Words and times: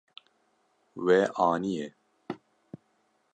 We 1.03 1.17
aniye. 1.47 1.87